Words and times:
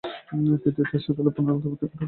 তৃতীয় 0.63 0.85
টেস্টে 0.85 1.11
দলে 1.17 1.31
পুনরায় 1.35 1.55
অন্তর্ভূক্তি 1.55 1.83
ঘটে 1.83 1.87
তার। 1.87 1.99